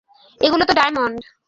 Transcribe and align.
এগুলো 0.41 0.63
তো 0.65 0.73
ডায়মন্ড! 0.79 1.17